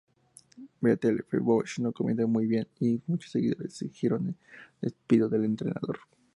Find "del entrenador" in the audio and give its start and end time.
5.29-5.99